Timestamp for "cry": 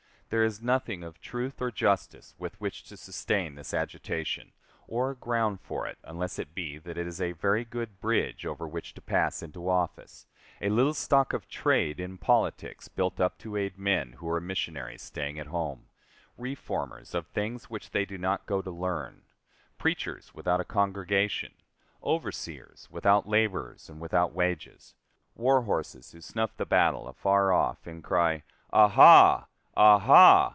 28.01-28.43